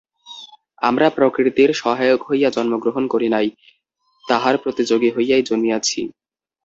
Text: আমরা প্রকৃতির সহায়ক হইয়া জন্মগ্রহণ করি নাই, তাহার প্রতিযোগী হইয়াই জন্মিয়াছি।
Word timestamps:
আমরা 0.81 1.07
প্রকৃতির 1.09 1.69
সহায়ক 1.73 2.21
হইয়া 2.23 2.49
জন্মগ্রহণ 2.49 3.03
করি 3.07 3.27
নাই, 3.29 3.47
তাহার 4.23 4.55
প্রতিযোগী 4.57 5.09
হইয়াই 5.11 5.43
জন্মিয়াছি। 5.43 5.99